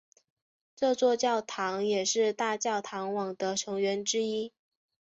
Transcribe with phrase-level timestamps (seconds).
[0.75, 4.51] 这座教堂也是大教堂网的成员之一。